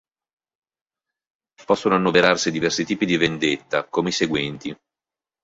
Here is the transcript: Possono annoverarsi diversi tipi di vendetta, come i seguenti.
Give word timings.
Possono 1.63 1.93
annoverarsi 1.93 2.49
diversi 2.49 2.85
tipi 2.85 3.05
di 3.05 3.17
vendetta, 3.17 3.87
come 3.87 4.09
i 4.09 4.13
seguenti. 4.13 4.75